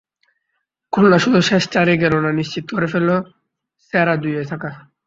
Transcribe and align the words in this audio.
খুলনা 0.93 1.17
শুধু 1.19 1.39
শেষ 1.41 1.63
চারেই 1.73 2.01
গেল 2.03 2.13
না, 2.25 2.29
নিশ্চিত 2.39 2.65
করে 2.71 2.87
ফেলল 2.93 3.09
সেরা 3.93 4.13
দুইয়ে 4.23 4.43
থাকা। 4.51 4.69